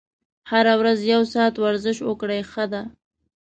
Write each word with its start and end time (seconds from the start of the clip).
هره 0.51 0.73
ورځ 0.79 0.99
یو 1.13 1.21
ساعت 1.33 1.55
ورزش 1.59 1.97
وکړئ 2.07 2.41
ښه 2.51 2.65
ده. 2.71 2.81